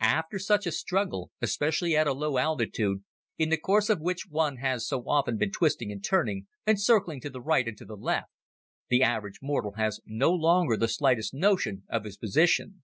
[0.00, 3.04] After such a struggle, especially at a low altitude,
[3.38, 7.20] in the course of which one has so often been twisting and turning, and circling
[7.20, 8.32] to the right and to the left,
[8.88, 12.82] the average mortal has no longer the slightest notion of his position.